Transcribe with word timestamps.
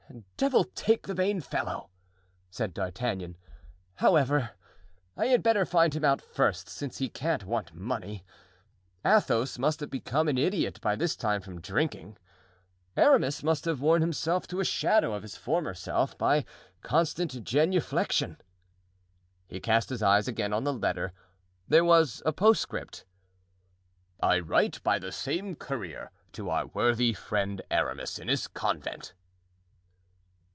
"Devil 0.35 0.65
take 0.65 1.07
the 1.07 1.13
vain 1.13 1.39
fellow," 1.39 1.89
said 2.49 2.73
D'Artagnan. 2.73 3.37
"However, 3.95 4.49
I 5.15 5.27
had 5.27 5.41
better 5.41 5.65
find 5.65 5.95
him 5.95 6.03
out 6.03 6.21
first, 6.21 6.67
since 6.67 6.97
he 6.97 7.07
can't 7.07 7.45
want 7.45 7.73
money. 7.73 8.25
Athos 9.05 9.57
must 9.57 9.79
have 9.79 9.89
become 9.89 10.27
an 10.27 10.37
idiot 10.37 10.81
by 10.81 10.97
this 10.97 11.15
time 11.15 11.39
from 11.39 11.61
drinking. 11.61 12.17
Aramis 12.97 13.41
must 13.41 13.63
have 13.63 13.79
worn 13.79 14.01
himself 14.01 14.47
to 14.47 14.59
a 14.59 14.65
shadow 14.65 15.13
of 15.13 15.21
his 15.21 15.37
former 15.37 15.73
self 15.73 16.17
by 16.17 16.43
constant 16.81 17.31
genuflexion." 17.45 18.35
He 19.47 19.61
cast 19.61 19.87
his 19.87 20.03
eyes 20.03 20.27
again 20.27 20.51
on 20.51 20.65
the 20.65 20.73
letter. 20.73 21.13
There 21.69 21.85
was 21.85 22.21
a 22.25 22.33
postscript: 22.33 23.05
"I 24.19 24.39
write 24.39 24.83
by 24.83 24.99
the 24.99 25.13
same 25.13 25.55
courier 25.55 26.11
to 26.33 26.49
our 26.49 26.65
worthy 26.67 27.13
friend 27.13 27.61
Aramis 27.71 28.19
in 28.19 28.27
his 28.27 28.49
convent." 28.49 29.13